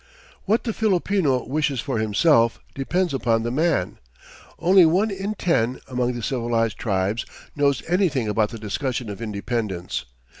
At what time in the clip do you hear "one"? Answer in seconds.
4.83-5.11